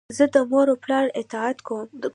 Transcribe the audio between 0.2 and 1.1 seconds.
د مور و پلار